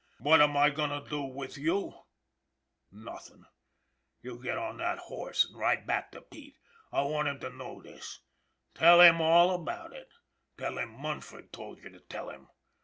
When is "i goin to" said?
0.57-1.07